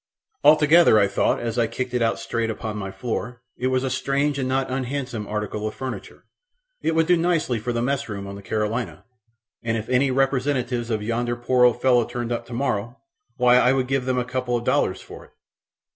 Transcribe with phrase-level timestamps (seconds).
[0.43, 3.89] Altogether, I thought as I kicked it out straight upon my floor, it was a
[3.91, 6.25] strange and not unhandsome article of furniture
[6.81, 9.05] it would do nicely for the mess room on the Carolina,
[9.61, 12.97] and if any representatives of yonder poor old fellow turned up tomorrow,
[13.37, 15.33] why, I would give them a couple of dollars for it.